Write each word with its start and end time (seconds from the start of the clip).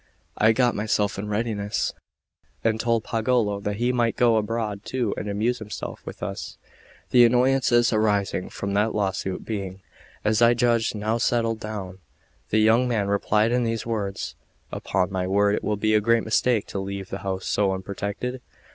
I 0.35 0.51
got 0.51 0.73
myself 0.73 1.19
in 1.19 1.29
readiness, 1.29 1.93
and 2.63 2.79
told 2.79 3.03
Pagolo 3.03 3.59
that 3.59 3.75
he 3.75 3.91
might 3.91 4.15
go 4.15 4.37
abroad 4.37 4.83
too 4.83 5.13
and 5.15 5.29
amuse 5.29 5.59
himself 5.59 6.03
with 6.07 6.23
us; 6.23 6.57
the 7.11 7.23
annoyances 7.23 7.93
arising 7.93 8.49
from 8.49 8.73
that 8.73 8.95
lawsuit 8.95 9.45
being, 9.45 9.83
as 10.25 10.41
I 10.41 10.55
judged, 10.55 10.95
now 10.95 11.19
settled 11.19 11.59
down. 11.59 11.99
The 12.49 12.57
young 12.61 12.87
man 12.87 13.09
replied 13.09 13.51
in 13.51 13.63
these 13.63 13.85
words: 13.85 14.33
"Upon 14.71 15.11
my 15.11 15.27
word, 15.27 15.53
it 15.53 15.63
would 15.63 15.79
be 15.79 15.93
a 15.93 16.01
great 16.01 16.25
mistake 16.25 16.65
to 16.69 16.79
leave 16.79 17.11
the 17.11 17.19
house 17.19 17.45
so 17.45 17.71
unprotected. 17.71 18.41